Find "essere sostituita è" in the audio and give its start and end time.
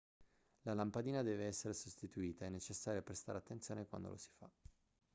1.45-2.49